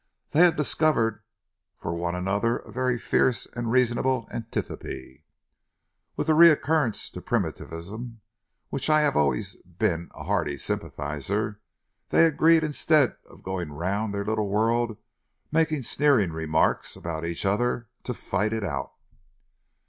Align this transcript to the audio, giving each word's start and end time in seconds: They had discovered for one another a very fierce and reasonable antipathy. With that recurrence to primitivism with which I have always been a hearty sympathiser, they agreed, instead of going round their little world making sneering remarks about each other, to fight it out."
They 0.31 0.39
had 0.39 0.55
discovered 0.55 1.21
for 1.77 1.93
one 1.93 2.15
another 2.15 2.57
a 2.57 2.71
very 2.71 2.97
fierce 2.97 3.45
and 3.45 3.69
reasonable 3.69 4.27
antipathy. 4.31 5.25
With 6.15 6.25
that 6.25 6.33
recurrence 6.33 7.07
to 7.11 7.21
primitivism 7.21 8.15
with 8.71 8.81
which 8.81 8.89
I 8.89 9.01
have 9.01 9.15
always 9.15 9.57
been 9.57 10.09
a 10.15 10.23
hearty 10.23 10.57
sympathiser, 10.57 11.59
they 12.09 12.25
agreed, 12.25 12.63
instead 12.63 13.15
of 13.29 13.43
going 13.43 13.71
round 13.73 14.11
their 14.11 14.25
little 14.25 14.49
world 14.49 14.97
making 15.51 15.83
sneering 15.83 16.31
remarks 16.31 16.95
about 16.95 17.23
each 17.23 17.45
other, 17.45 17.87
to 18.03 18.15
fight 18.15 18.53
it 18.53 18.63
out." 18.63 18.93